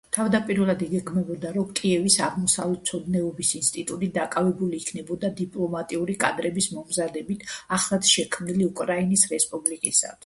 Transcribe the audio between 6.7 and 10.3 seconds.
მომზადებით ახლადშექმნილი უკრაინის რესპუბლიკისათვის.